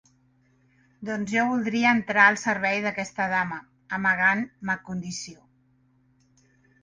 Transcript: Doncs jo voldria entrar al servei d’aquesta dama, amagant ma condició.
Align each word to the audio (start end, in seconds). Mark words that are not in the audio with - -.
Doncs 1.09 1.33
jo 1.33 1.41
voldria 1.49 1.91
entrar 1.97 2.23
al 2.29 2.39
servei 2.43 2.79
d’aquesta 2.85 3.27
dama, 3.33 3.59
amagant 3.99 4.41
ma 4.71 4.79
condició. 4.89 5.45